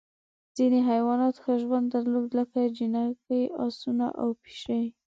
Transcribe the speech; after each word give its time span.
ځینې 0.57 0.79
حیوانات 0.89 1.35
ښه 1.43 1.53
ژوند 1.63 1.85
درلود 1.93 2.29
لکه 2.39 2.59
جنګي 2.77 3.43
اسونه 3.65 4.07
او 4.21 4.29
پشۍ. 4.41 4.85